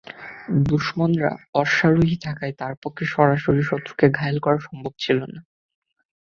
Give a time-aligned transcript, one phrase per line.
[0.65, 1.31] দুশমনরা
[1.53, 5.39] অশ্বারোহী থাকায় তার পক্ষে সরাসরি শত্রুকে ঘায়েল করা সম্ভব ছিল না।